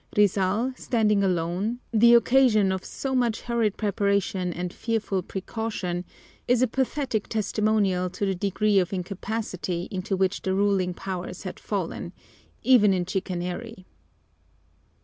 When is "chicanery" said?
13.05-13.85